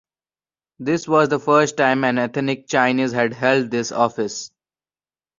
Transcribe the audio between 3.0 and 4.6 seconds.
had held this office.